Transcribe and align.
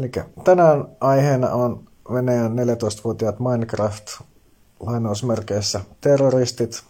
Eli 0.00 0.10
tänään 0.44 0.88
aiheena 1.00 1.50
on 1.50 1.84
Venäjän 2.12 2.52
14-vuotiaat 2.52 3.36
Minecraft 3.40 4.06
lainausmerkeissä 4.80 5.80
terroristit. 6.00 6.84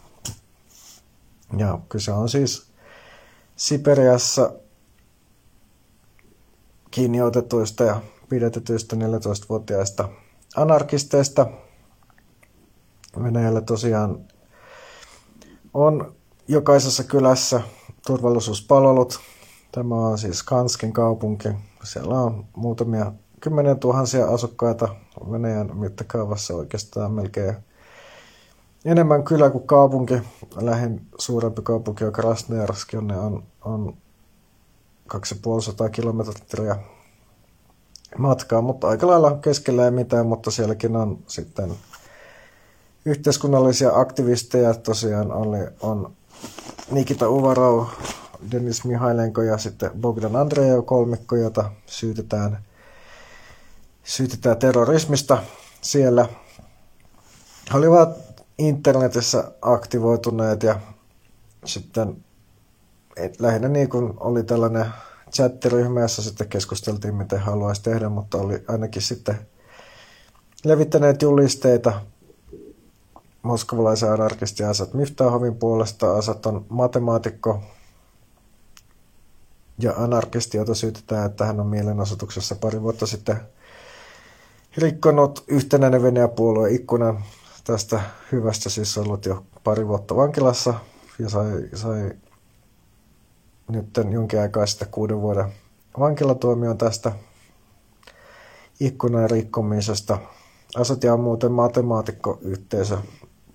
Ja 1.57 1.79
kyse 1.89 2.13
on 2.13 2.29
siis 2.29 2.71
Siperiassa 3.57 4.53
kiinni 6.91 7.23
otetuista 7.23 7.85
ja 7.85 8.01
pidetetyistä 8.29 8.97
14-vuotiaista 8.97 10.09
anarkisteista. 10.57 11.47
Venäjällä 13.23 13.61
tosiaan 13.61 14.19
on 15.75 16.15
jokaisessa 16.49 17.05
kylässä 17.05 17.61
turvallisuuspalvelut. 18.07 19.21
Tämä 19.73 19.95
on 19.95 20.19
siis 20.19 20.43
Kanskin 20.43 20.93
kaupunki. 20.93 21.49
Siellä 21.83 22.21
on 22.21 22.45
muutamia 22.57 23.13
kymmenen 23.41 23.79
tuhansia 23.79 24.27
asukkaita 24.27 24.89
Venäjän 25.31 25.77
mittakaavassa 25.77 26.55
oikeastaan 26.55 27.13
melkein 27.13 27.57
enemmän 28.85 29.25
kylä 29.25 29.51
kuin 29.51 29.67
kaupunki. 29.67 30.15
Lähin 30.61 31.07
suurempi 31.19 31.63
kaupunki 31.63 32.05
on 32.05 32.13
Krasnojarsk, 32.13 32.95
on, 32.95 33.43
on 33.65 33.95
2500 35.07 35.89
kilometriä 35.89 36.77
matkaa, 38.19 38.61
mutta 38.61 38.89
aika 38.89 39.07
lailla 39.07 39.39
keskellä 39.43 39.85
ei 39.85 39.91
mitään, 39.91 40.27
mutta 40.27 40.51
sielläkin 40.51 40.97
on 40.97 41.19
sitten 41.27 41.73
yhteiskunnallisia 43.05 43.91
aktivisteja. 43.95 44.75
Tosiaan 44.75 45.33
oli, 45.33 45.59
on 45.81 46.13
Nikita 46.91 47.29
Uvarov, 47.29 47.87
Denis 48.51 48.85
Mihailenko 48.85 49.43
ja 49.43 49.59
sitten 49.59 49.91
Bogdan 50.01 50.37
Andreev 50.37 50.85
kolmikko, 50.85 51.37
jota 51.37 51.71
syytetään, 51.87 52.59
syytetään 54.05 54.57
terrorismista 54.57 55.39
siellä. 55.81 56.29
He 57.73 57.79
olivat 57.79 58.09
internetissä 58.59 59.53
aktivoituneet 59.63 60.63
ja 60.63 60.81
sitten 61.65 62.25
lähinnä 63.39 63.69
niin 63.69 63.89
kuin 63.89 64.13
oli 64.21 64.43
tällainen 64.43 64.87
chattiryhmä, 65.33 66.01
jossa 66.01 66.23
sitten 66.23 66.49
keskusteltiin, 66.49 67.15
miten 67.15 67.41
haluaisi 67.41 67.83
tehdä, 67.83 68.09
mutta 68.09 68.39
oli 68.39 68.65
ainakin 68.69 69.03
sitten 69.03 69.39
levittäneet 70.65 71.23
julisteita 71.23 72.01
moskovalaisen 73.43 74.13
anarkisti 74.13 74.65
Asat 74.65 74.95
Miftahovin 74.95 75.57
puolesta. 75.57 76.17
Asat 76.17 76.47
on 76.47 76.67
matemaatikko 76.69 77.63
ja 79.83 79.95
anarkisti, 79.97 80.57
jota 80.57 80.75
syytetään, 80.75 81.27
että 81.27 81.45
hän 81.45 81.61
on 81.61 81.67
mielenosoituksessa 81.67 82.55
pari 82.55 82.83
vuotta 82.83 83.07
sitten 83.07 83.37
rikkonut 84.77 85.45
yhtenäinen 85.49 86.03
Venäjän 86.03 86.31
puolueen 86.31 86.75
ikkunan. 86.75 87.25
Tästä 87.65 88.01
hyvästä 88.33 88.71
siis 88.71 88.99
ollut 88.99 89.27
jo 89.27 89.45
pari 89.65 89.89
vuotta 89.89 90.17
vankilassa 90.17 90.75
ja 91.19 91.29
sai, 91.29 91.69
sai 91.75 92.13
nyt 93.69 93.87
jonkin 94.11 94.41
aikaa 94.41 94.67
sitten 94.67 94.89
kuuden 94.91 95.21
vuoden 95.21 95.45
vankilatuomion 95.99 96.79
tästä 96.79 97.13
ikkunan 98.81 99.31
rikkomisesta. 99.31 100.19
Asatia 100.77 101.15
on 101.15 101.21
muuten 101.21 101.53
matemaatikkoyhteisö 101.53 102.99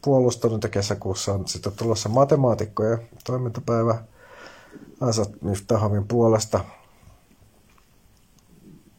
puolustanut 0.01 0.63
ja 0.63 0.69
kesäkuussa 0.69 1.33
on 1.33 1.47
sitten 1.47 1.71
tulossa 1.71 2.09
matemaatikkojen 2.09 3.09
toimintapäivä 3.23 4.03
Asat 5.01 5.41
Miftahovin 5.41 6.07
puolesta 6.07 6.59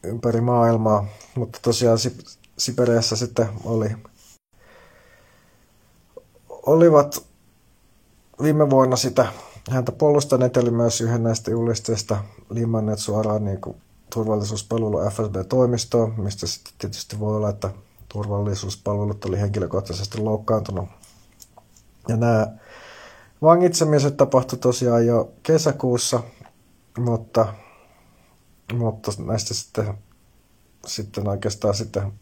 ympäri 0.03 0.41
maailmaa, 0.41 1.05
mutta 1.35 1.59
tosiaan 1.61 1.97
Siperiassa 2.57 3.15
sitten 3.15 3.47
oli, 3.63 3.89
olivat 6.49 7.25
viime 8.41 8.69
vuonna 8.69 8.95
sitä 8.95 9.27
häntä 9.71 9.91
puolustaneet, 9.91 10.57
eli 10.57 10.71
myös 10.71 11.01
yhden 11.01 11.23
näistä 11.23 11.51
julisteista 11.51 12.23
limanneet 12.49 12.99
suoraan 12.99 13.45
niin 13.45 13.61
kuin 13.61 13.77
turvallisuuspalvelu 14.13 15.09
FSB-toimistoon, 15.09 16.13
mistä 16.17 16.47
sitten 16.47 16.73
tietysti 16.77 17.19
voi 17.19 17.35
olla, 17.35 17.49
että 17.49 17.69
turvallisuuspalvelut 18.09 19.25
oli 19.25 19.39
henkilökohtaisesti 19.39 20.17
loukkaantunut. 20.17 20.89
Ja 22.07 22.17
nämä 22.17 22.47
vangitsemiset 23.41 24.17
tapahtui 24.17 24.59
tosiaan 24.59 25.05
jo 25.05 25.31
kesäkuussa, 25.43 26.19
mutta, 26.97 27.53
mutta 28.73 29.11
näistä 29.25 29.53
sitten, 29.53 29.97
sitten 30.85 31.27
oikeastaan 31.27 31.73
sitten 31.73 32.13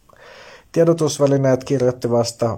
tiedotusvälineet 0.72 1.64
kirjoitti 1.64 2.12
vasta 2.12 2.58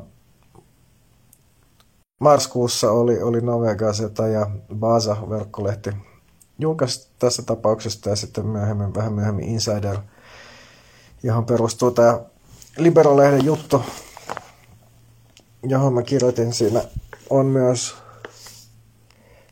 Marskuussa 2.19 2.91
oli, 2.91 3.22
oli 3.22 3.41
Nove 3.41 3.75
Gazeta 3.75 4.28
ja 4.28 4.50
Baza 4.75 5.18
verkkolehti 5.29 5.89
julkaisi 6.59 7.09
tässä 7.19 7.44
tapauksesta 7.44 8.09
ja 8.09 8.16
sitten 8.16 8.45
myöhemmin, 8.45 8.94
vähän 8.95 9.13
myöhemmin 9.13 9.50
Insider, 9.50 9.97
johon 11.24 11.45
perustuu 11.45 11.91
tämä 11.91 12.19
Libero-lehden 12.78 13.45
juttu, 13.45 13.81
johon 15.63 15.94
mä 15.94 16.03
kirjoitin. 16.03 16.53
Siinä, 16.53 16.81
on 17.29 17.45
myös, 17.45 17.95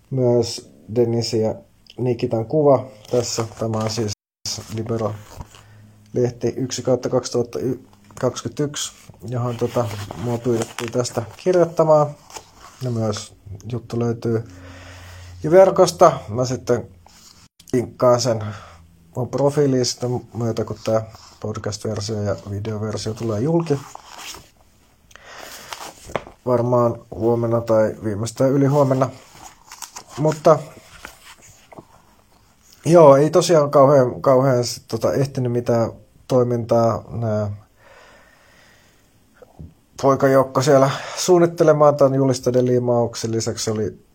myös 0.10 0.72
Denisin 0.96 1.42
ja 1.42 1.56
Nikitan 1.98 2.46
kuva 2.46 2.86
tässä. 3.12 3.46
Tämä 3.60 3.78
on 3.78 3.90
siis 3.90 4.12
Libero-lehti 4.76 6.54
1 6.58 6.84
2021, 6.84 8.92
johon 9.28 9.58
tota, 9.58 9.86
mua 10.24 10.38
pyydettiin 10.38 10.92
tästä 10.92 11.24
kirjoittamaan. 11.38 12.08
Ja 12.82 12.92
myös 12.92 13.34
juttu 13.72 14.00
löytyy 14.00 14.44
ja 15.44 15.52
verkosta. 15.52 16.20
Mä 16.30 16.46
sitten 16.46 16.88
linkkaan 17.74 18.22
sen 18.22 18.44
mun 19.16 19.30
profiiliin 19.30 19.86
sitten 19.86 20.22
myötä, 20.34 20.66
kun 20.66 20.78
tämä 20.84 21.02
podcast-versio 21.40 22.22
ja 22.22 22.36
videoversio 22.50 23.14
tulee 23.14 23.42
julki. 23.42 23.80
Varmaan 26.46 27.06
huomenna 27.12 27.62
tai 27.62 27.96
viimeistään 28.04 28.52
yli 28.52 28.66
huomenna. 28.66 29.10
Mutta 30.18 30.60
joo, 32.86 33.16
ei 33.16 33.30
tosiaan 33.30 33.72
kauhean, 33.72 34.22
kauhean 34.22 34.64
tota, 34.88 35.14
ehtinyt 35.14 35.52
mitään 35.52 35.92
toimintaa. 36.28 37.04
Nämä 37.10 37.52
poikajoukko 40.02 40.62
siellä 40.62 40.90
suunnittelemaan 41.18 41.96
tämän 41.96 42.16
julisteiden 42.16 42.66
liimauksen 42.66 43.32
lisäksi 43.32 43.72
oli 43.72 44.06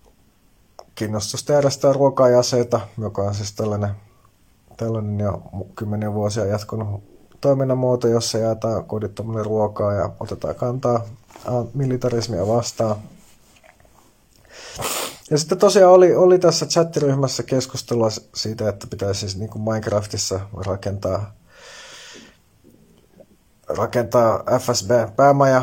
kiinnostusta 0.94 1.52
järjestää 1.52 1.92
ruokaa 1.92 2.28
ja 2.28 2.38
aseita, 2.38 2.80
joka 2.98 3.22
on 3.22 3.34
siis 3.34 3.52
tällainen, 3.52 3.90
tällainen 4.76 5.20
jo 5.20 5.42
kymmeniä 5.76 6.12
vuosia 6.12 6.46
jatkunut 6.46 7.02
toiminnan 7.40 7.78
muoto, 7.78 8.08
jossa 8.08 8.38
jaetaan 8.38 8.84
kodittomille 8.84 9.42
ruokaa 9.42 9.92
ja 9.92 10.10
otetaan 10.20 10.54
kantaa 10.54 11.04
militarismia 11.74 12.46
vastaan. 12.46 12.96
Ja 15.30 15.38
sitten 15.38 15.58
tosiaan 15.58 15.92
oli, 15.92 16.14
oli 16.14 16.38
tässä 16.38 16.66
chattiryhmässä 16.66 17.42
keskustelua 17.42 18.08
siitä, 18.34 18.68
että 18.68 18.86
pitäisi 18.86 19.20
siis 19.20 19.36
niin 19.36 19.50
kuin 19.50 19.62
Minecraftissa 19.62 20.40
rakentaa 20.66 21.32
rakentaa 23.76 24.42
FSB-päämaja. 24.58 25.62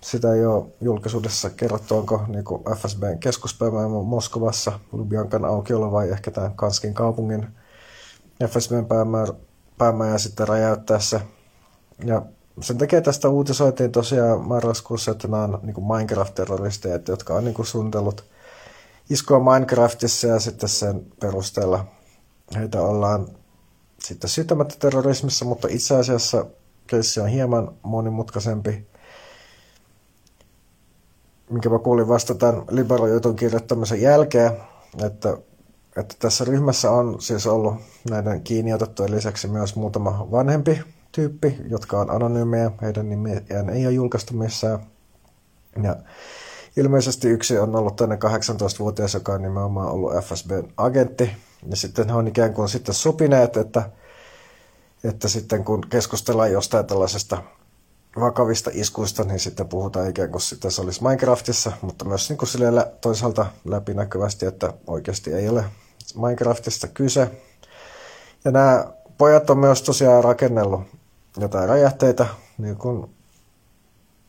Sitä 0.00 0.34
ei 0.34 0.46
ole 0.46 0.66
julkisuudessa 0.80 1.50
kerrottu, 1.50 1.96
onko 1.96 2.24
niin 2.28 2.44
FSBn 2.76 3.18
keskuspäämaja 3.18 3.88
Moskovassa, 3.88 4.72
Lubjankan 4.92 5.44
aukiolla 5.44 5.92
vai 5.92 6.10
ehkä 6.10 6.30
tämän 6.30 6.54
Kanskin 6.54 6.94
kaupungin 6.94 7.46
FSBn 8.46 8.86
päämaja, 8.86 9.26
päämaja 9.78 10.18
sitten 10.18 10.48
räjäyttäessä. 10.48 11.20
Ja 12.04 12.22
sen 12.60 12.78
takia 12.78 13.00
tästä 13.00 13.28
uutisoitiin 13.28 13.92
tosiaan 13.92 14.40
marraskuussa, 14.40 15.10
että 15.10 15.28
nämä 15.28 15.44
on 15.44 15.60
niin 15.62 15.86
Minecraft-terroristeja, 15.86 17.00
jotka 17.08 17.34
on 17.34 17.44
niin 17.44 17.66
suunnitellut 17.66 18.24
iskoa 19.10 19.52
Minecraftissa 19.52 20.26
ja 20.26 20.40
sitten 20.40 20.68
sen 20.68 21.06
perusteella 21.20 21.84
heitä 22.56 22.80
ollaan 22.80 23.28
sitten 23.98 24.30
syytämättä 24.30 24.74
terrorismissa, 24.78 25.44
mutta 25.44 25.68
itse 25.70 25.94
asiassa 25.96 26.46
keissi 26.86 27.20
on 27.20 27.28
hieman 27.28 27.74
monimutkaisempi, 27.82 28.86
minkä 31.50 31.68
mä 31.68 31.78
kuulin 31.78 32.08
vasta 32.08 32.34
tämän 32.34 32.62
Libero-jutun 32.70 33.36
kirjoittamisen 33.36 34.02
jälkeen, 34.02 34.52
että, 35.06 35.36
että 35.96 36.14
tässä 36.18 36.44
ryhmässä 36.44 36.90
on 36.90 37.20
siis 37.20 37.46
ollut 37.46 37.74
näiden 38.10 38.42
kiinni 38.42 38.72
otettujen 38.72 39.12
lisäksi 39.12 39.48
myös 39.48 39.76
muutama 39.76 40.28
vanhempi 40.30 40.82
tyyppi, 41.12 41.56
jotka 41.68 42.00
on 42.00 42.10
anonyymejä, 42.10 42.70
heidän 42.82 43.08
nimiään 43.08 43.70
ei 43.72 43.86
ole 43.86 43.94
julkaistu 43.94 44.34
missään. 44.34 44.78
Ja 45.82 45.96
ilmeisesti 46.76 47.28
yksi 47.28 47.58
on 47.58 47.76
ollut 47.76 47.96
tänne 47.96 48.16
18-vuotias, 48.16 49.14
joka 49.14 49.32
on 49.32 49.42
nimenomaan 49.42 49.90
ollut 49.90 50.12
FSBn 50.24 50.68
agentti. 50.76 51.30
Ja 51.70 51.76
sitten 51.76 52.08
he 52.08 52.14
on 52.14 52.28
ikään 52.28 52.54
kuin 52.54 52.68
sitten 52.68 52.94
sopineet, 52.94 53.56
että 53.56 53.90
että 55.04 55.28
sitten 55.28 55.64
kun 55.64 55.80
keskustellaan 55.90 56.52
jostain 56.52 56.86
tällaisesta 56.86 57.42
vakavista 58.20 58.70
iskuista, 58.74 59.24
niin 59.24 59.40
sitten 59.40 59.68
puhutaan 59.68 60.10
ikään 60.10 60.30
kuin 60.30 60.40
sitten 60.40 60.70
se 60.70 60.82
olisi 60.82 61.02
Minecraftissa, 61.02 61.72
mutta 61.82 62.04
myös 62.04 62.28
niin 62.28 62.38
kuin 62.38 62.48
toisaalta 63.00 63.46
läpinäkyvästi, 63.64 64.46
että 64.46 64.72
oikeasti 64.86 65.32
ei 65.32 65.48
ole 65.48 65.64
Minecraftista 66.14 66.88
kyse. 66.88 67.30
Ja 68.44 68.50
nämä 68.50 68.84
pojat 69.18 69.50
on 69.50 69.58
myös 69.58 69.82
tosiaan 69.82 70.24
rakennellut 70.24 70.80
jotain 71.36 71.68
räjähteitä, 71.68 72.26
niin 72.58 72.76
kuin 72.76 73.16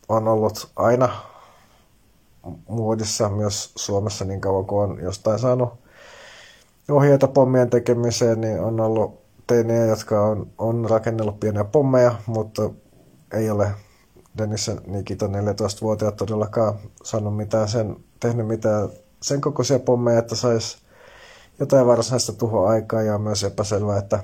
on 0.09 0.27
ollut 0.27 0.71
aina 0.75 1.30
muodissa 2.67 3.29
myös 3.29 3.71
Suomessa 3.75 4.25
niin 4.25 4.41
kauan 4.41 4.65
kuin 4.65 4.91
on 4.91 4.99
jostain 5.03 5.39
saanut 5.39 5.73
ohjeita 6.89 7.27
pommien 7.27 7.69
tekemiseen, 7.69 8.41
niin 8.41 8.59
on 8.59 8.79
ollut 8.79 9.21
teinejä, 9.47 9.85
jotka 9.85 10.25
on, 10.25 10.47
on 10.57 10.87
rakennellut 10.89 11.39
pieniä 11.39 11.63
pommeja, 11.63 12.15
mutta 12.25 12.69
ei 13.33 13.49
ole 13.49 13.71
Dennis 14.37 14.71
Nikita 14.87 15.27
14-vuotiaat 15.27 16.15
todellakaan 16.15 16.73
saanut 17.03 17.37
mitään 17.37 17.67
sen, 17.67 17.95
tehnyt 18.19 18.47
mitään 18.47 18.89
sen 19.21 19.41
kokoisia 19.41 19.79
pommeja, 19.79 20.19
että 20.19 20.35
saisi 20.35 20.77
jotain 21.59 21.87
varsinaista 21.87 22.33
tuhoaikaa 22.33 23.01
ja 23.01 23.15
on 23.15 23.21
myös 23.21 23.43
epäselvää, 23.43 23.97
että 23.97 24.19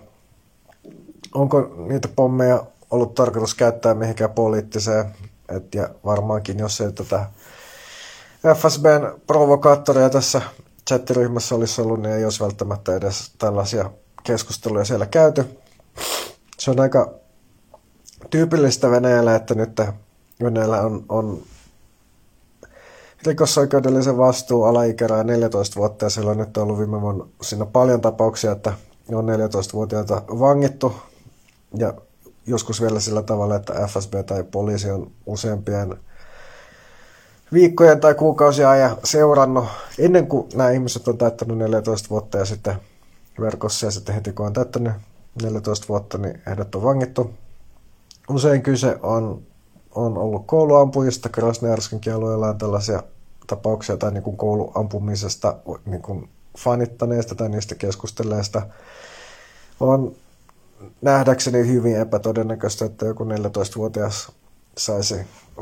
onko 1.36 1.76
niitä 1.88 2.08
pommeja 2.16 2.64
ollut 2.92 3.16
tarkoitus 3.16 3.56
käyttää 3.56 3.94
mihinkään 3.94 4.32
poliittiseen, 4.32 5.06
et, 5.50 5.76
ja 5.76 5.90
varmaankin 6.06 6.60
jos 6.60 6.82
ei 6.82 6.92
tätä 6.92 7.26
FSBn 8.56 9.22
provokaattoria 9.28 10.10
tässä 10.10 10.42
chattiryhmässä 10.88 11.56
olisi 11.56 11.82
ollut, 11.82 12.02
niin 12.02 12.16
ei 12.16 12.24
olisi 12.24 12.44
välttämättä 12.44 12.96
edes 12.96 13.32
tällaisia 13.38 13.92
keskusteluja 14.24 14.86
siellä 14.86 15.06
käyty. 15.06 15.58
Se 16.60 16.72
on 16.72 16.80
aika 16.80 17.14
tyypillistä 18.30 18.92
Venäjällä, 18.92 19.36
että 19.36 19.56
nyt 19.56 19.82
Venäjällä 20.44 20.82
on, 20.82 21.06
on 21.10 21.42
rikosoikeudellisen 23.26 24.18
vastuu 24.18 24.64
alaikärää 24.64 25.24
14 25.24 25.76
vuotta 25.76 26.06
ja 26.06 26.10
siellä 26.10 26.32
on 26.32 26.38
nyt 26.38 26.58
ollut 26.58 26.80
viime 26.80 27.02
vuonna 27.02 27.28
siinä 27.42 27.66
paljon 27.66 28.02
tapauksia, 28.02 28.52
että 28.52 28.74
on 29.12 29.26
14-vuotiaita 29.26 30.22
vangittu 30.28 30.96
ja 31.78 31.94
joskus 32.46 32.82
vielä 32.82 33.00
sillä 33.00 33.22
tavalla, 33.22 33.56
että 33.56 33.88
FSB 33.88 34.14
tai 34.26 34.44
poliisi 34.44 34.92
on 34.92 35.12
useampien 35.26 35.98
viikkojen 37.54 38.00
tai 38.00 38.16
kuukausia 38.16 38.70
ajan 38.70 38.98
seurannut 39.04 39.66
ennen 40.00 40.28
kuin 40.28 40.50
nämä 40.56 40.72
ihmiset 40.72 41.08
on 41.08 41.18
täyttänyt 41.18 41.58
14 41.58 42.10
vuotta 42.10 42.38
ja 42.38 42.46
sitten 42.46 42.76
verkossa 43.40 43.86
ja 43.86 43.92
sitten 43.92 44.16
heti 44.16 44.32
kun 44.32 44.46
on 44.46 44.54
täyttänyt 44.54 44.94
14 45.42 45.86
vuotta, 45.90 46.18
niin 46.18 46.42
ehdot 46.48 46.76
on 46.76 46.84
vangittu. 46.84 47.34
Usein 48.30 48.62
kyse 48.62 48.98
on, 49.04 49.42
on 49.96 50.18
ollut 50.18 50.44
kouluampujista, 50.46 51.30
Krasnojarskinkin 51.30 52.14
alueella 52.14 52.48
on 52.48 52.58
tällaisia 52.58 53.04
tapauksia 53.48 53.98
tai 53.98 54.12
niin 54.12 54.24
kuin 54.24 54.38
kouluampumisesta 54.38 55.58
niin 55.86 56.02
kuin 56.02 56.30
fanittaneista 56.58 57.36
tai 57.36 57.50
niistä 57.50 57.76
keskustelleista. 57.76 58.62
On 59.80 60.16
nähdäkseni 61.02 61.68
hyvin 61.68 61.98
epätodennäköistä, 61.98 62.86
että 62.86 63.06
joku 63.06 63.24
14-vuotias 63.24 64.32
saisi 64.78 65.16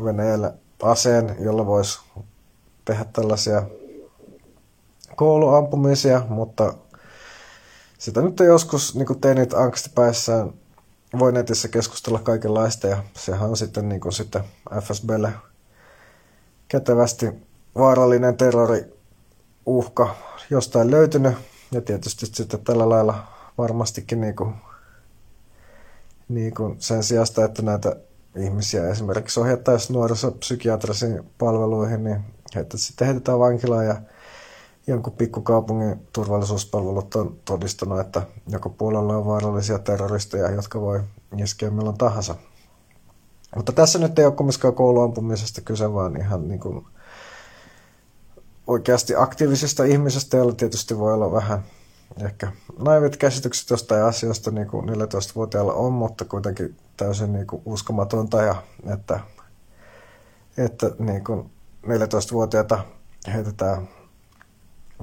Venäjällä 0.03 0.53
aseen, 0.83 1.35
jolla 1.39 1.65
voisi 1.65 1.99
tehdä 2.85 3.05
tällaisia 3.13 3.63
kouluampumisia, 5.15 6.21
mutta 6.29 6.73
sitä 7.97 8.21
nyt 8.21 8.39
on 8.39 8.45
joskus 8.45 8.95
niin 8.95 9.21
teinit 9.21 9.53
angstipäissään 9.53 10.53
voi 11.19 11.31
netissä 11.31 11.67
keskustella 11.67 12.19
kaikenlaista 12.19 12.87
ja 12.87 13.03
sehän 13.13 13.49
on 13.49 13.57
sitten, 13.57 13.89
niin 13.89 14.01
kuin 14.01 14.13
sitten 14.13 14.43
FSBlle 14.81 15.33
kätevästi 16.67 17.25
vaarallinen 17.75 18.37
terroriuhka 18.37 20.15
jostain 20.49 20.91
löytynyt 20.91 21.37
ja 21.71 21.81
tietysti 21.81 22.25
sitten 22.25 22.59
tällä 22.59 22.89
lailla 22.89 23.27
varmastikin 23.57 24.21
niin 24.21 24.35
kuin, 24.35 24.55
niin 26.29 26.53
kuin 26.53 26.75
sen 26.79 27.03
sijasta, 27.03 27.45
että 27.45 27.61
näitä 27.61 27.95
ihmisiä 28.35 28.89
esimerkiksi 28.89 29.39
ohjattaisiin 29.39 29.93
nuorisopsykiatrisiin 29.93 31.23
palveluihin, 31.37 32.03
niin 32.03 32.21
heitä 32.55 32.77
sitten 32.77 33.07
heitetään 33.07 33.39
vankilaan 33.39 33.85
ja 33.85 33.95
jonkun 34.87 35.13
pikkukaupungin 35.13 36.07
turvallisuuspalvelut 36.13 37.15
on 37.15 37.37
todistanut, 37.45 37.99
että 37.99 38.21
joko 38.47 38.69
puolella 38.69 39.17
on 39.17 39.25
vaarallisia 39.25 39.79
terroristeja, 39.79 40.51
jotka 40.51 40.81
voi 40.81 41.01
iskeä 41.37 41.69
milloin 41.69 41.97
tahansa. 41.97 42.35
Mutta 43.55 43.71
tässä 43.71 43.99
nyt 43.99 44.19
ei 44.19 44.25
ole 44.25 44.33
kumminkaan 44.33 44.73
kouluampumisesta 44.73 45.61
kyse, 45.61 45.93
vaan 45.93 46.17
ihan 46.17 46.47
niin 46.47 46.59
kuin 46.59 46.85
oikeasti 48.67 49.15
aktiivisista 49.15 49.83
ihmisistä, 49.83 50.37
joilla 50.37 50.53
tietysti 50.53 50.97
voi 50.97 51.13
olla 51.13 51.31
vähän 51.31 51.63
ehkä 52.25 52.51
naivit 52.77 53.17
käsitykset 53.17 53.69
jostain 53.69 54.03
asioista, 54.03 54.51
niin 54.51 54.67
kuin 54.67 54.89
14-vuotiailla 54.89 55.73
on, 55.73 55.93
mutta 55.93 56.25
kuitenkin 56.25 56.77
täysin 56.97 57.33
niin 57.33 57.47
kuin 57.47 57.61
uskomatonta, 57.65 58.41
ja 58.41 58.55
että, 58.93 59.19
että 60.57 60.91
niin 60.99 61.23
kuin 61.23 61.51
14-vuotiaita 61.85 62.79
heitetään 63.33 63.89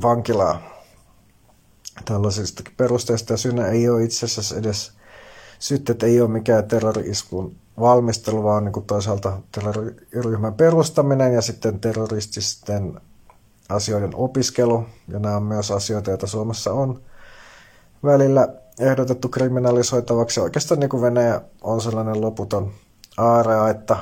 vankilaa 0.02 0.62
tällaisista 2.04 2.62
perusteista, 2.76 3.32
ja 3.32 3.36
syynä 3.36 3.66
ei 3.66 3.88
ole 3.88 4.04
itse 4.04 4.26
asiassa 4.26 4.56
edes 4.56 4.92
syytteet 5.58 6.02
ei 6.02 6.20
ole 6.20 6.30
mikään 6.30 6.68
terrori-iskun 6.68 7.56
valmistelu, 7.80 8.42
vaan 8.42 8.64
niin 8.64 8.72
kuin 8.72 8.86
toisaalta 8.86 9.40
terroriryhmän 9.52 10.54
perustaminen 10.54 11.34
ja 11.34 11.42
sitten 11.42 11.80
terrorististen 11.80 13.00
asioiden 13.72 14.14
opiskelu, 14.14 14.86
ja 15.08 15.18
nämä 15.18 15.36
on 15.36 15.42
myös 15.42 15.70
asioita, 15.70 16.10
joita 16.10 16.26
Suomessa 16.26 16.72
on 16.72 17.02
välillä 18.04 18.48
ehdotettu 18.80 19.28
kriminalisoitavaksi. 19.28 20.40
Oikeastaan 20.40 20.80
niin 20.80 20.90
kuin 20.90 21.02
Venäjä 21.02 21.40
on 21.62 21.80
sellainen 21.80 22.20
loputon 22.20 22.72
aarea, 23.18 23.68
että 23.68 23.96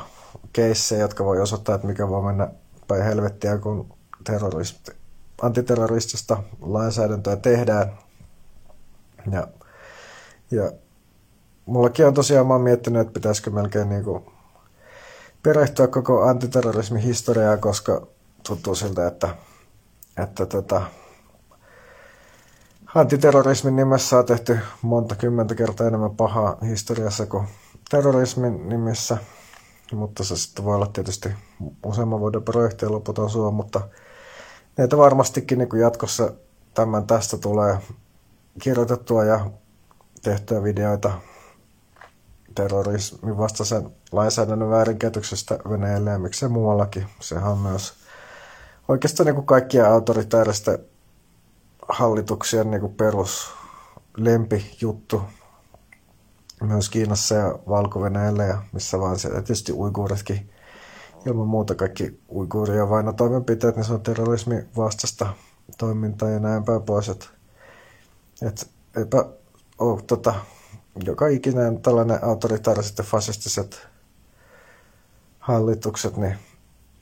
keissejä, 0.53 1.01
jotka 1.01 1.25
voi 1.25 1.41
osoittaa, 1.41 1.75
että 1.75 1.87
mikä 1.87 2.09
voi 2.09 2.23
mennä 2.23 2.49
päin 2.89 3.05
helvettiä, 3.05 3.59
kun 3.59 3.93
terroristi, 4.25 4.93
antiterroristista 5.43 6.43
lainsäädäntöä 6.61 7.37
tehdään. 7.37 7.99
Ja, 9.31 9.49
ja 10.51 10.73
mullakin 11.67 12.07
on 12.07 12.15
tosiaan, 12.15 12.47
mä 12.47 12.55
oon 12.55 12.63
miettinyt, 12.63 13.01
että 13.01 13.13
pitäisikö 13.13 13.51
melkein 13.51 13.89
niin 13.89 14.05
kuin 14.05 14.25
perehtyä 15.43 15.87
koko 15.87 16.23
antiterrorismin 16.23 17.03
historiaa, 17.03 17.57
koska 17.57 18.07
tuntuu 18.47 18.75
siltä, 18.75 19.07
että 19.07 19.29
että 20.21 20.47
tota, 20.47 20.83
antiterrorismin 22.95 23.77
nimessä 23.77 24.19
on 24.19 24.27
tehty 24.27 24.59
monta 24.83 25.15
kymmentä 25.15 25.55
kertaa 25.55 25.87
enemmän 25.87 26.17
pahaa 26.17 26.57
historiassa 26.69 27.27
kuin 27.27 27.47
terrorismin 27.91 28.69
nimissä, 28.69 29.19
mutta 29.93 30.25
se 30.25 30.37
sitten 30.37 30.65
voi 30.65 30.75
olla 30.75 30.87
tietysti 30.87 31.29
useamman 31.87 32.21
vuoden 32.21 32.43
projekti 32.43 32.87
ja 32.87 33.29
suo, 33.29 33.51
mutta 33.51 33.81
näitä 34.77 34.97
varmastikin 34.97 35.59
niin 35.59 35.69
kuin 35.69 35.83
jatkossa 35.83 36.33
tämän 36.75 37.07
tästä 37.07 37.39
tulee 37.39 37.79
kirjoitettua 38.63 39.25
ja 39.25 39.51
tehtyä 40.23 40.63
videoita 40.63 41.13
terrorismin 42.55 43.39
vastaisen 43.39 43.91
lainsäädännön 44.13 44.71
väärinkäytöksestä 44.71 45.59
Venäjälle 45.71 46.11
ja 46.11 46.19
miksei 46.19 46.49
muuallakin. 46.49 47.07
Sehän 47.21 47.53
on 47.53 47.59
myös 47.59 47.95
oikeastaan 48.91 49.27
niin 49.27 49.35
kuin 49.35 49.47
kaikkia 49.47 49.93
autoritaaristen 49.93 50.79
hallituksien 51.89 52.71
niin 52.71 52.81
kuin 52.81 52.95
perus 52.95 53.51
lempijuttu 54.17 55.23
myös 56.63 56.89
Kiinassa 56.89 57.35
ja 57.35 57.59
valko 57.69 58.07
ja 58.07 58.63
missä 58.73 59.01
vaan 59.01 59.19
siellä 59.19 59.39
tietysti 59.39 59.73
uiguuritkin 59.73 60.51
ilman 61.27 61.47
muuta 61.47 61.75
kaikki 61.75 62.21
uiguuria 62.33 62.89
vain 62.89 63.17
toimenpiteet, 63.17 63.77
niin 63.77 63.85
se 63.85 63.93
on 63.93 64.01
terrorismi 64.01 64.67
vastasta 64.77 65.35
toimintaa 65.79 66.29
ja 66.29 66.41
näin 66.41 66.65
päin 66.65 66.83
pois. 66.83 67.09
Että 67.09 67.27
et, 68.43 68.71
eipä 68.97 69.25
ole 69.79 70.03
tota, 70.03 70.35
joka 71.05 71.29
ikinen 71.29 71.83
tällainen 71.83 72.25
autoritaariset 72.25 72.99
ja 72.99 73.05
fasistiset 73.05 73.89
hallitukset, 75.39 76.17
niin 76.17 76.37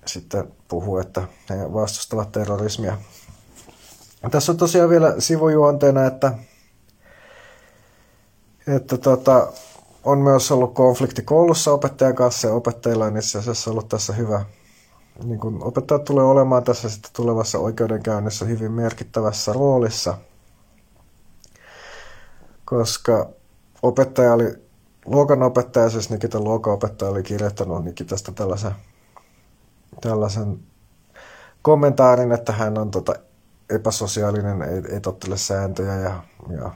sitten 0.08 0.52
puhuu, 0.68 0.98
että 0.98 1.22
he 1.50 1.72
vastustavat 1.72 2.32
terrorismia. 2.32 2.98
Tässä 4.30 4.52
on 4.52 4.58
tosiaan 4.58 4.90
vielä 4.90 5.14
sivujuonteena, 5.18 6.06
että, 6.06 6.32
että 8.66 8.98
tota, 8.98 9.52
on 10.04 10.18
myös 10.18 10.50
ollut 10.52 10.74
konflikti 10.74 11.22
koulussa 11.22 11.72
opettajan 11.72 12.14
kanssa 12.14 12.48
ja 12.48 12.54
opettajilla 12.54 13.04
on 13.04 13.16
itse 13.16 13.38
asiassa 13.38 13.70
ollut 13.70 13.88
tässä 13.88 14.12
hyvä. 14.12 14.44
Niin 15.24 15.40
kun 15.40 15.64
opettajat 15.64 16.04
tulee 16.04 16.24
olemaan 16.24 16.64
tässä 16.64 16.88
sitten 16.88 17.10
tulevassa 17.16 17.58
oikeudenkäynnissä 17.58 18.44
hyvin 18.44 18.72
merkittävässä 18.72 19.52
roolissa, 19.52 20.18
koska 22.64 23.30
opettaja 23.82 24.32
oli 24.32 24.68
luokanopettaja, 25.04 25.90
siis 25.90 26.10
Nikitan 26.10 26.44
luokanopettaja 26.44 27.10
oli 27.10 27.22
kirjoittanut 27.22 27.84
Nikitasta 27.84 28.32
tällaisen, 28.32 28.72
tällaisen 30.00 30.58
kommentaarin, 31.62 32.32
että 32.32 32.52
hän 32.52 32.78
on 32.78 32.90
tota 32.90 33.14
epäsosiaalinen, 33.70 34.62
ei, 34.62 34.82
ei 34.94 35.00
tottele 35.00 35.36
sääntöjä 35.36 35.94
ja, 35.94 36.22
ja 36.48 36.70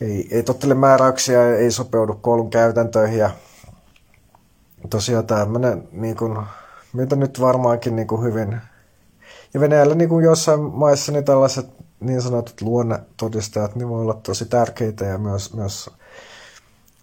ei, 0.00 0.28
ei 0.30 0.42
tottele 0.42 0.74
määräyksiä, 0.74 1.56
ei 1.56 1.70
sopeudu 1.70 2.14
koulun 2.14 2.50
käytäntöihin 2.50 3.18
ja 3.18 3.30
tosiaan 4.90 5.26
tämmöinen, 5.26 5.88
niin 5.92 6.16
kuin, 6.16 6.38
mitä 6.92 7.16
nyt 7.16 7.40
varmaankin 7.40 7.96
niin 7.96 8.08
kuin 8.08 8.22
hyvin, 8.22 8.60
ja 9.54 9.60
Venäjällä 9.60 9.94
niin 9.94 10.08
kuin 10.08 10.24
jossain 10.24 10.60
maissa 10.60 11.12
niin 11.12 11.24
tällaiset 11.24 11.66
niin 12.00 12.22
sanotut 12.22 12.60
luonnetodistajat 12.60 13.74
niin 13.74 13.88
voi 13.88 14.02
olla 14.02 14.20
tosi 14.22 14.44
tärkeitä 14.44 15.04
ja 15.04 15.18
myös, 15.18 15.54
myös 15.54 15.90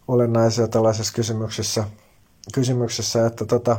olennaisia 0.08 0.67
tällaisissa 0.67 1.13
kysymyksissä, 1.13 1.84
kysymyksissä 2.53 3.25
että 3.25 3.46
tota, 3.46 3.77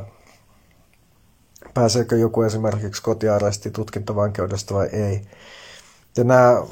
pääseekö 1.78 2.16
joku 2.16 2.42
esimerkiksi 2.42 3.02
kotiaresti 3.02 3.70
tutkintavankeudesta 3.70 4.74
vai 4.74 4.86
ei. 4.86 5.22
Ja 6.16 6.24
nämä 6.24 6.62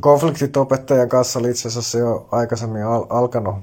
konfliktit 0.00 0.56
opettajan 0.56 1.08
kanssa 1.08 1.38
oli 1.38 1.50
itse 1.50 1.68
asiassa 1.68 1.98
jo 1.98 2.28
aikaisemmin 2.30 2.84
al- 2.84 3.06
alkanut, 3.08 3.54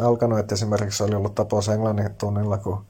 alkanut, 0.00 0.38
että 0.38 0.54
esimerkiksi 0.54 1.02
oli 1.02 1.14
ollut 1.14 1.34
tapaus 1.34 1.68
englannin 1.68 2.14
tunnilla, 2.14 2.58
kun 2.58 2.84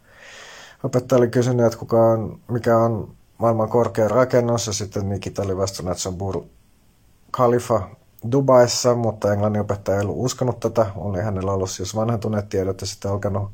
opettaja 0.83 1.19
oli 1.19 1.29
kysynyt, 1.29 1.67
että 1.67 1.79
kuka 1.79 1.97
on, 1.97 2.41
mikä 2.51 2.79
on 2.79 3.15
maailman 3.39 3.69
korkein 3.69 4.11
rakennus, 4.11 4.67
ja 4.67 4.73
sitten 4.73 5.09
Nikita 5.09 5.43
oli 5.43 5.57
vastannut, 5.57 5.93
että 5.93 6.03
se 6.03 6.09
on 6.09 6.17
Burj 6.17 6.41
Khalifa 7.33 7.89
Dubaissa, 8.33 8.95
mutta 8.95 9.33
englannin 9.33 9.63
opettaja 9.63 9.99
ei 9.99 10.05
ollut 10.05 10.25
uskonut 10.25 10.61
tätä. 10.61 10.87
Oli 10.97 11.21
hänellä 11.21 11.53
ollut 11.53 11.71
siis 11.71 11.97
vanhentuneet 11.97 12.49
tiedot 12.49 12.81
ja 12.81 12.87
sitten 12.87 13.11
alkanut 13.11 13.51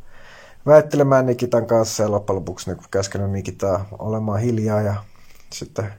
väittelemään 0.66 1.26
Nikitan 1.26 1.66
kanssa 1.66 2.02
ja 2.02 2.11
loppujen 2.11 2.37
lopuksi 2.37 2.71
niin 2.71 2.85
käskenyt 2.90 3.30
Nikitaa 3.30 3.87
olemaan 3.99 4.40
hiljaa 4.40 4.80
ja 4.80 4.94
sitten 5.52 5.92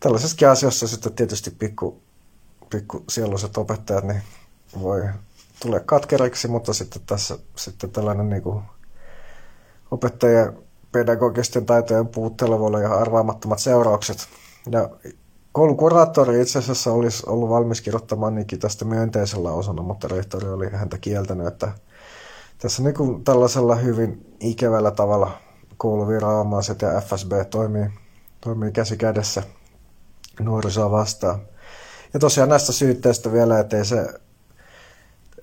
tällaisessakin 0.00 0.48
asiassa 0.48 0.88
sitten 0.88 1.12
tietysti 1.12 1.50
pikku, 1.50 2.02
pikku 2.70 3.04
sieluiset 3.08 3.56
opettajat 3.56 4.04
niin 4.04 4.22
voi 4.80 5.02
tulla 5.62 5.80
katkeriksi, 5.80 6.48
mutta 6.48 6.72
sitten 6.72 7.02
tässä 7.06 7.38
sitten 7.56 7.90
tällainen 7.90 8.30
niin 8.30 8.42
kuin 8.42 8.62
opettajien 9.90 10.58
pedagogisten 10.92 11.66
taitojen 11.66 12.08
puutteella 12.08 12.58
voi 12.58 12.66
olla 12.66 12.80
ihan 12.80 12.98
arvaamattomat 12.98 13.58
seuraukset. 13.58 14.28
Ja 14.70 14.90
koulun 15.52 15.76
kuraattori 15.76 16.40
itse 16.40 16.58
asiassa 16.58 16.92
olisi 16.92 17.22
ollut 17.26 17.48
valmis 17.48 17.80
kirjoittamaan 17.80 18.34
Nikitasta 18.34 18.84
myönteisellä 18.84 19.52
osana, 19.52 19.82
mutta 19.82 20.08
rehtori 20.08 20.48
oli 20.48 20.70
häntä 20.70 20.98
kieltänyt, 20.98 21.46
että 21.46 21.72
tässä 22.58 22.82
niin 22.82 22.94
kuin 22.94 23.24
tällaisella 23.24 23.74
hyvin 23.74 24.36
ikävällä 24.40 24.90
tavalla 24.90 25.38
kouluviranomaiset 25.76 26.82
ja 26.82 27.00
FSB 27.00 27.32
toimii, 27.50 27.86
toimii 28.40 28.72
käsi 28.72 28.96
kädessä 28.96 29.42
nuorisoa 30.40 30.90
vastaan. 30.90 31.40
Ja 32.14 32.20
tosiaan 32.20 32.48
näistä 32.48 32.72
syytteistä 32.72 33.32
vielä, 33.32 33.60
että 33.60 33.84
se, 33.84 34.08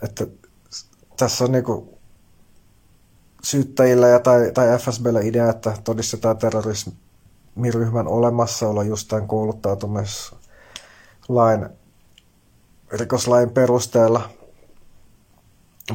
että 0.04 0.28
tässä 1.18 1.44
on 1.44 1.52
niin 1.52 1.64
kuin 1.64 1.90
syyttäjillä 3.44 4.08
ja 4.08 4.20
tai, 4.20 4.52
tai 4.54 4.78
FSBllä 4.78 5.22
idea, 5.22 5.50
että 5.50 5.74
todistetaan 5.84 6.38
terrorismiryhmän 6.38 8.08
olemassaolo 8.08 8.82
just 8.82 9.08
tämän 9.08 9.28
kouluttautumislain 9.28 11.70
rikoslain 12.92 13.50
perusteella 13.50 14.30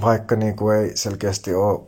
vaikka 0.03 0.37
niin 0.37 0.57
kuin 0.57 0.77
ei 0.77 0.97
selkeästi 0.97 1.55
ole 1.55 1.81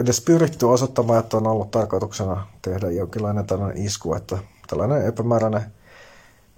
edes 0.00 0.20
pyritty 0.20 0.66
osoittamaan, 0.66 1.20
että 1.20 1.36
on 1.36 1.46
ollut 1.46 1.70
tarkoituksena 1.70 2.46
tehdä 2.62 2.90
jonkinlainen 2.90 3.46
tällainen 3.46 3.84
isku, 3.84 4.14
että 4.14 4.38
tällainen 4.68 5.06
epämääräinen 5.06 5.72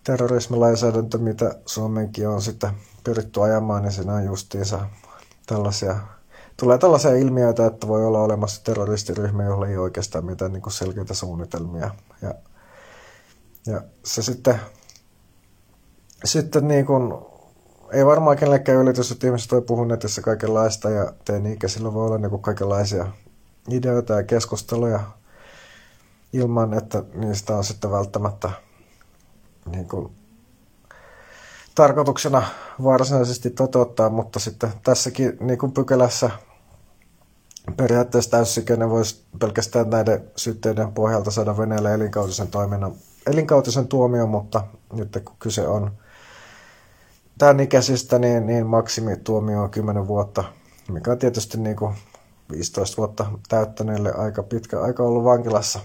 terrorismilainsäädäntö, 0.05 1.19
mitä 1.19 1.55
Suomenkin 1.67 2.29
on 2.29 2.43
sitten 2.43 2.71
pyritty 3.05 3.43
ajamaan, 3.43 3.83
niin 3.83 3.93
siinä 3.93 4.15
on 4.15 4.25
justiinsa 4.25 4.87
tällaisia, 5.47 5.97
tulee 6.57 6.79
tällaisia 6.79 7.15
ilmiöitä, 7.15 7.67
että 7.67 7.89
voi 7.89 8.05
olla 8.07 8.21
olemassa 8.21 8.65
terroristiryhmä, 8.65 9.45
jolla 9.45 9.67
ei 9.67 9.77
oikeastaan 9.77 10.25
mitään 10.25 10.53
niin 10.53 10.63
kuin 10.63 10.73
selkeitä 10.73 11.15
suunnitelmia. 11.15 11.91
Ja, 12.23 12.35
ja 13.67 13.83
se 14.05 14.23
sitten, 14.23 14.61
sitten 16.25 16.69
niin 16.69 16.87
kuin 16.87 17.32
ei 17.93 18.07
varmaan 18.07 18.37
kenellekään 18.37 18.79
ylitys, 18.79 19.13
että 19.13 19.27
ihmiset 19.27 19.53
voi 19.53 19.63
puhua 19.63 19.87
netissä 19.87 20.23
kaikenlaista 20.23 20.91
ja 20.91 21.13
teini-ikäisillä 21.25 21.95
voi 21.95 22.07
olla 22.07 22.19
niin 22.19 22.31
kuin 22.31 22.43
kaikenlaisia 22.43 23.07
ideoita 23.71 24.13
ja 24.13 24.23
keskusteluja 24.23 25.01
ilman, 26.33 26.75
että 26.75 27.03
niistä 27.15 27.57
on 27.57 27.65
sitten 27.65 27.91
välttämättä 27.91 28.51
niin 29.67 29.89
kuin, 29.89 30.13
tarkoituksena 31.75 32.43
varsinaisesti 32.83 33.51
toteuttaa, 33.51 34.11
mutta 34.11 34.39
sitten 34.39 34.71
tässäkin 34.83 35.37
niin 35.41 35.59
kuin 35.59 35.73
pykälässä 35.73 36.31
periaatteessa 37.77 38.31
täysikäinen 38.31 38.91
voisi 38.91 39.25
pelkästään 39.39 39.91
näiden 39.91 40.31
syytteiden 40.37 40.93
pohjalta 40.93 41.31
saada 41.31 41.59
Venäjälle 41.59 41.95
elinkautisen 41.95 42.49
toiminnan, 42.49 42.93
elinkautisen 43.27 43.89
tuomio, 43.89 44.27
mutta 44.27 44.65
nyt 44.93 45.19
kun 45.25 45.37
kyse 45.39 45.69
on 45.69 45.91
tämän 47.43 47.61
ikäisistä 47.61 48.19
niin, 48.19 48.47
niin 48.47 48.67
maksimituomio 48.67 49.63
on 49.63 49.71
10 49.71 50.09
vuotta, 50.09 50.45
mikä 50.89 51.11
on 51.11 51.19
tietysti 51.19 51.59
niin 51.59 51.77
kuin 51.77 51.95
15 52.53 52.97
vuotta 52.97 53.27
täyttäneille 53.49 54.13
aika 54.13 54.43
pitkä 54.43 54.81
aika 54.81 55.03
ollut 55.03 55.25
vankilassa. 55.25 55.81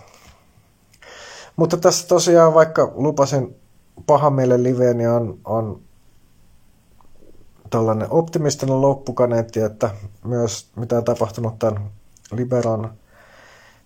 Mutta 1.55 1.77
tässä 1.77 2.07
tosiaan, 2.07 2.53
vaikka 2.53 2.91
lupasin 2.95 3.55
paha 4.05 4.29
meille 4.29 4.63
liveen, 4.63 4.97
niin 4.97 5.09
on, 5.09 5.39
on 5.45 5.81
tällainen 7.69 8.07
optimistinen 8.09 8.81
loppukaneetti, 8.81 9.59
että 9.59 9.89
myös 10.25 10.69
mitä 10.75 10.97
on 10.97 11.03
tapahtunut 11.03 11.59
tämän 11.59 11.89
Liberan 12.31 12.93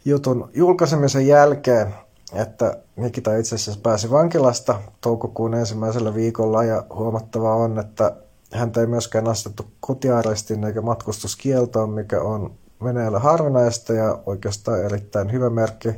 jutun 0.06 0.50
julkaisemisen 0.54 1.28
jälkeen, 1.28 1.96
että 2.34 2.78
Nikita 2.96 3.38
itse 3.38 3.56
asiassa 3.56 3.82
pääsi 3.84 4.12
vankilasta 4.12 4.82
toukokuun 5.02 5.54
ensimmäisellä 5.54 6.16
viikolla 6.16 6.64
ja 6.64 6.86
huomattavaa 6.94 7.56
on, 7.56 7.80
että 7.80 8.16
häntä 8.54 8.82
ei 8.82 8.88
myöskään 8.88 9.28
astettu 9.28 9.66
kotiarestiin 9.80 10.64
eikä 10.64 10.82
matkustuskieltoon, 10.82 11.90
mikä 11.90 12.22
on 12.22 12.52
Venäjällä 12.84 13.20
harvinaista 13.20 13.94
ja 13.94 14.20
oikeastaan 14.26 14.86
erittäin 14.86 15.32
hyvä 15.32 15.50
merkki. 15.50 15.90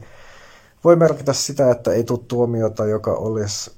Voi 0.83 0.95
merkitä 0.95 1.33
sitä, 1.33 1.71
että 1.71 1.93
ei 1.93 2.03
tule 2.03 2.19
tuomiota, 2.27 2.85
joka 2.85 3.11
olisi, 3.11 3.71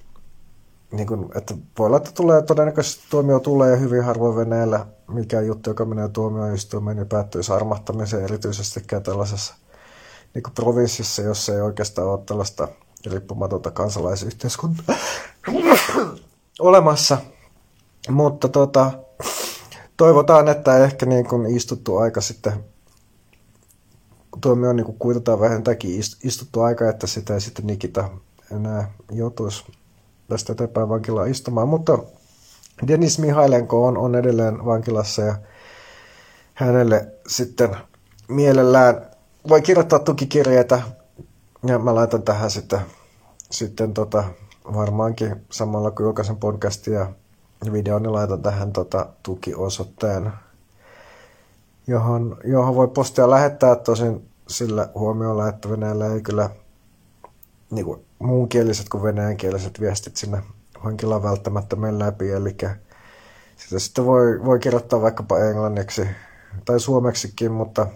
niin 0.92 1.08
kuin, 1.08 1.26
että 1.36 1.54
voi 1.80 1.88
olla, 1.88 1.98
että 1.98 2.12
tulee, 2.12 2.42
todennäköisesti 2.42 3.04
tuomio 3.10 3.40
tulee 3.40 3.72
ja 3.72 3.78
hyvin 3.78 4.04
harvoin 4.04 4.36
Venäjällä 4.36 4.86
mikä 5.08 5.42
juttu, 5.42 5.70
joka 5.70 5.86
menee 5.86 6.10
tuomioistuimeen, 6.10 6.98
niin 6.98 7.08
päättyisi 7.08 7.52
armahtamiseen 7.52 8.24
erityisesti 8.24 8.84
tällaisessa 9.04 9.56
niin 10.36 10.44
kuin 10.44 10.54
provinssissa, 10.54 11.22
jossa 11.22 11.54
ei 11.54 11.62
oikeastaan 11.62 12.08
ole 12.08 12.20
tällaista 12.26 12.68
riippumatonta 13.06 13.72
kansalaisyhteiskuntaa 13.72 14.96
olemassa. 16.60 17.18
Mutta 18.10 18.50
tota, 18.50 18.92
toivotaan, 19.98 20.48
että 20.48 20.78
ehkä 20.78 21.06
niin 21.06 21.28
kuin 21.28 21.56
istuttu 21.56 21.98
aika 21.98 22.22
sitten, 22.22 22.54
tuomio 24.42 24.74
niin 24.74 24.86
kuin 24.86 25.00
kuitataan 25.00 25.40
vähintäänkin 25.40 26.00
istuttu 26.24 26.62
aika, 26.62 26.90
että 26.90 27.08
sitä 27.08 27.34
ei 27.34 27.42
sitten 27.42 27.68
Nikita 27.68 28.10
enää 28.52 28.92
joutuisi 29.12 29.64
tästä 30.30 30.54
eteenpäin 30.54 30.90
vankilaan 30.90 31.32
istumaan. 31.32 31.68
Mutta 31.68 32.00
Denis 32.88 33.20
Mihailenko 33.20 33.86
on, 33.88 33.98
on 33.98 34.16
edelleen 34.16 34.66
vankilassa 34.66 35.22
ja 35.22 35.36
hänelle 36.54 37.08
sitten 37.28 37.78
mielellään 38.28 39.15
voi 39.50 39.62
kirjoittaa 39.62 40.00
tukikirjeitä. 40.00 40.82
Ja 41.64 41.80
mä 41.80 41.96
laitan 41.96 42.24
tähän 42.24 42.52
sitten, 42.52 42.80
sitten 43.52 43.94
tota, 43.94 44.24
varmaankin 44.74 45.46
samalla 45.52 45.92
kun 45.92 46.06
julkaisen 46.06 46.38
podcastia 46.38 47.08
ja 47.66 47.72
videon, 47.72 48.04
niin 48.04 48.14
laitan 48.14 48.42
tähän 48.42 48.74
tota, 48.74 49.10
tukiosoitteen, 49.24 50.32
johon, 51.88 52.38
johon 52.44 52.76
voi 52.76 52.88
postia 52.88 53.30
lähettää. 53.30 53.76
Tosin 53.76 54.30
sillä 54.48 54.90
huomiolla, 54.96 55.48
että 55.48 55.70
Venäjällä 55.70 56.14
ei 56.14 56.22
kyllä 56.22 56.50
niin 57.72 57.86
kuin 57.86 58.06
muunkieliset 58.20 58.90
kuin 58.90 59.04
venäjänkieliset 59.04 59.82
viestit 59.82 60.18
sinne 60.18 60.44
vankilaan 60.86 61.24
välttämättä 61.24 61.76
mene 61.76 62.00
läpi, 62.00 62.32
eli 62.32 62.58
sitä 63.58 63.80
sitten 63.80 64.06
voi, 64.06 64.46
voi 64.46 64.60
kirjoittaa 64.60 65.02
vaikkapa 65.02 65.40
englanniksi 65.40 66.08
tai 66.66 66.80
suomeksikin, 66.80 67.52
mutta 67.52 67.88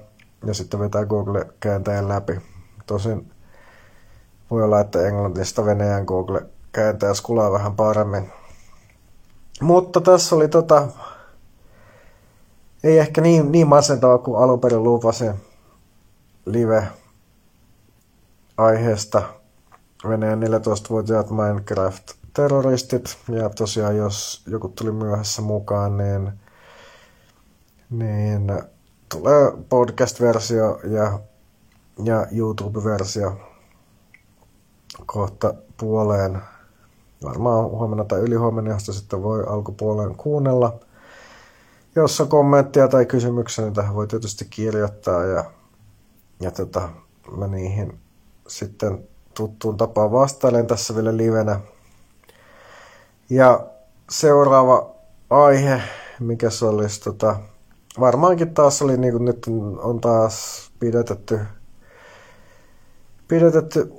ja 0.45 0.53
sitten 0.53 0.79
vetää 0.79 1.05
Google-kääntäjän 1.05 2.09
läpi. 2.09 2.41
Tosin 2.85 3.31
voi 4.51 4.63
olla, 4.63 4.79
että 4.79 5.07
englannista 5.07 5.65
Venäjän 5.65 6.05
Google-kääntäjä 6.05 7.13
skulaa 7.13 7.51
vähän 7.51 7.75
paremmin. 7.75 8.31
Mutta 9.61 10.01
tässä 10.01 10.35
oli 10.35 10.47
tota, 10.47 10.87
ei 12.83 12.99
ehkä 12.99 13.21
niin, 13.21 13.51
niin 13.51 13.67
masentava 13.67 14.17
kuin 14.17 14.43
alun 14.43 14.59
perin 14.59 14.83
lupasin 14.83 15.33
live 16.45 16.87
aiheesta 18.57 19.23
Venäjän 20.09 20.41
14-vuotiaat 20.41 21.29
Minecraft-terroristit. 21.29 23.17
Ja 23.29 23.49
tosiaan, 23.49 23.97
jos 23.97 24.43
joku 24.47 24.69
tuli 24.69 24.91
myöhässä 24.91 25.41
mukaan, 25.41 25.97
niin, 25.97 26.31
niin 27.89 28.51
tulee 29.11 29.51
podcast-versio 29.69 30.79
ja, 30.83 31.19
ja 32.03 32.27
YouTube-versio 32.31 33.37
kohta 35.05 35.53
puoleen. 35.77 36.41
Varmaan 37.23 37.63
huomenna 37.65 38.03
tai 38.03 38.19
ylihuomenna, 38.19 38.71
josta 38.71 38.93
sitten 38.93 39.23
voi 39.23 39.43
alkupuoleen 39.47 40.15
kuunnella. 40.15 40.79
Jos 41.95 42.21
on 42.21 42.27
kommenttia 42.27 42.87
tai 42.87 43.05
kysymyksiä, 43.05 43.65
niin 43.65 43.73
tähän 43.73 43.95
voi 43.95 44.07
tietysti 44.07 44.45
kirjoittaa 44.49 45.23
ja, 45.23 45.43
ja 46.39 46.51
tota, 46.51 46.89
mä 47.37 47.47
niihin 47.47 47.99
sitten 48.47 49.07
tuttuun 49.33 49.77
tapaan 49.77 50.11
vastailen 50.11 50.67
tässä 50.67 50.95
vielä 50.95 51.17
livenä. 51.17 51.59
Ja 53.29 53.67
seuraava 54.09 54.91
aihe, 55.29 55.81
mikä 56.19 56.49
se 56.49 56.65
olisi, 56.65 57.01
tota, 57.01 57.39
varmaankin 57.99 58.53
taas 58.53 58.81
oli, 58.81 58.97
niin 58.97 59.13
kuin 59.13 59.25
nyt 59.25 59.45
on 59.77 60.01
taas 60.01 60.69
pidetetty, 60.79 61.39
pidetetty 63.27 63.93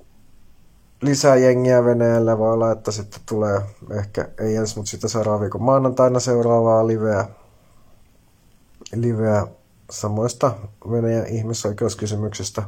lisää 1.03 1.37
jengiä 1.37 1.85
Venäjällä. 1.85 2.39
Voi 2.39 2.53
olla, 2.53 2.73
että 2.73 2.91
sitten 2.91 3.21
tulee 3.29 3.61
ehkä, 3.91 4.29
ei 4.39 4.57
ensi, 4.57 4.77
mutta 4.77 4.91
sitten 4.91 5.11
seuraava 5.11 5.41
viikon 5.41 5.63
maanantaina 5.63 6.21
seuraavaa 6.21 6.87
liveä, 6.87 7.25
liveä 8.95 9.47
samoista 9.91 10.53
Venäjän 10.91 11.27
ihmisoikeuskysymyksistä. 11.27 12.63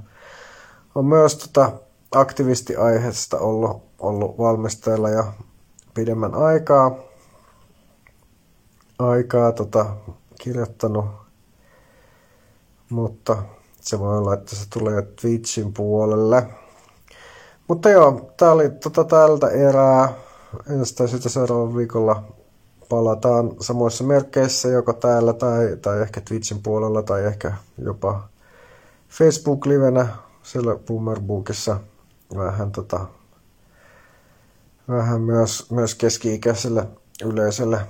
On 0.94 1.04
myös 1.04 1.36
tota, 1.36 1.72
aktivistiaiheesta 2.12 3.38
ollut, 3.38 3.82
ollut 3.98 4.38
valmisteilla 4.38 5.10
jo 5.10 5.24
pidemmän 5.94 6.34
aikaa. 6.34 6.96
Aikaa 8.98 9.52
tota, 9.52 9.86
kirjoittanut, 10.40 11.21
mutta 12.92 13.42
se 13.80 13.98
voi 13.98 14.18
olla, 14.18 14.34
että 14.34 14.56
se 14.56 14.66
tulee 14.70 15.02
Twitchin 15.02 15.72
puolelle. 15.72 16.46
Mutta 17.68 17.90
joo, 17.90 18.32
tää 18.36 18.52
oli 18.52 18.70
tota 18.70 19.04
tältä 19.04 19.48
erää. 19.48 20.12
Ensin 20.70 21.08
sitä 21.08 21.28
seuraavalla 21.28 21.76
viikolla 21.76 22.24
palataan 22.88 23.50
samoissa 23.60 24.04
merkeissä 24.04 24.68
joko 24.68 24.92
täällä 24.92 25.32
tai, 25.32 25.76
tai 25.82 26.02
ehkä 26.02 26.20
Twitchin 26.20 26.62
puolella 26.62 27.02
tai 27.02 27.24
ehkä 27.24 27.52
jopa 27.78 28.28
Facebook-livenä 29.08 30.06
siellä 30.42 30.76
Boomerbookissa 30.76 31.80
vähän, 32.36 32.72
tota, 32.72 33.06
vähän 34.88 35.20
myös, 35.20 35.70
myös 35.70 35.94
keski-ikäiselle 35.94 36.88
yleisölle 37.24 37.80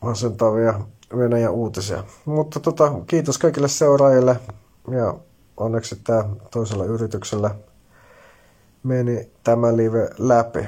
masentavia 0.00 0.80
Venäjän 1.18 1.52
uutisia. 1.52 2.04
Mutta 2.24 2.60
tota, 2.60 2.92
kiitos 3.06 3.38
kaikille 3.38 3.68
seuraajille 3.68 4.40
ja 4.90 5.14
onneksi 5.56 5.96
tämä 6.04 6.24
toisella 6.50 6.84
yrityksellä 6.84 7.54
meni 8.82 9.30
tämä 9.44 9.76
live 9.76 10.10
läpi. 10.18 10.66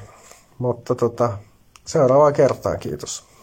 Mutta 0.58 0.94
tota, 0.94 1.38
seuraavaa 1.86 2.32
kertaa, 2.32 2.76
kiitos. 2.76 3.33